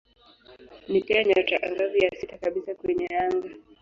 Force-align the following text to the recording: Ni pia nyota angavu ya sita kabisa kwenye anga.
Ni 0.89 1.01
pia 1.01 1.23
nyota 1.23 1.61
angavu 1.63 1.97
ya 1.97 2.11
sita 2.19 2.37
kabisa 2.37 2.75
kwenye 2.75 3.07
anga. 3.07 3.49